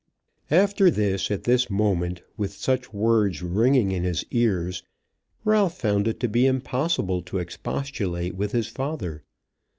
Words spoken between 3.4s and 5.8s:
ringing in his ears, Ralph